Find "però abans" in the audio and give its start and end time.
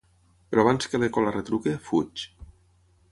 0.53-0.89